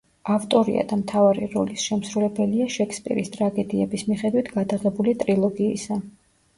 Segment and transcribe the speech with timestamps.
[0.35, 6.05] ავტორია და მთავარი როლის შემსრულებელია შექსპირის ტრაგედიების მიხედვით გადაღებული ტრილოგიისა.